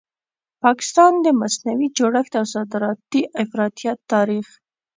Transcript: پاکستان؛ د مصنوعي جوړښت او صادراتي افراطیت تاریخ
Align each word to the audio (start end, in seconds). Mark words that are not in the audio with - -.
پاکستان؛ 0.63 1.13
د 1.25 1.27
مصنوعي 1.41 1.87
جوړښت 1.97 2.33
او 2.39 2.45
صادراتي 2.55 3.21
افراطیت 3.43 3.99
تاریخ 4.13 4.47